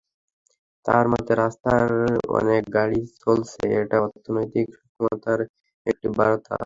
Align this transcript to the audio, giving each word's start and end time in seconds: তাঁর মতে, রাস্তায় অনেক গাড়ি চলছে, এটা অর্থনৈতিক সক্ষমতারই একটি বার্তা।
তাঁর 0.85 1.05
মতে, 1.11 1.31
রাস্তায় 1.35 1.85
অনেক 2.37 2.63
গাড়ি 2.75 3.01
চলছে, 3.21 3.61
এটা 3.81 3.97
অর্থনৈতিক 4.05 4.67
সক্ষমতারই 4.75 5.45
একটি 5.87 6.07
বার্তা। 6.17 6.53